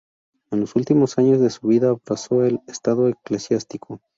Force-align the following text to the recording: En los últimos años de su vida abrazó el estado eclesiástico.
En 0.49 0.59
los 0.61 0.75
últimos 0.75 1.19
años 1.19 1.39
de 1.39 1.51
su 1.51 1.67
vida 1.67 1.89
abrazó 1.89 2.43
el 2.43 2.59
estado 2.65 3.07
eclesiástico. 3.07 4.01